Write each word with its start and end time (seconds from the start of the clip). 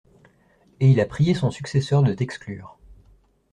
Et 0.79 0.89
il 0.89 0.99
a 0.99 1.05
prié 1.05 1.35
son 1.35 1.51
successeur 1.51 2.01
de 2.01 2.15
t'exclure. 2.15 2.79